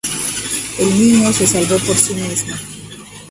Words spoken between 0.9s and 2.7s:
niño se salvó por sí mismo.